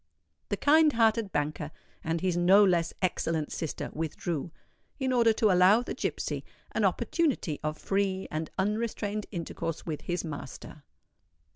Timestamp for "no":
2.35-2.63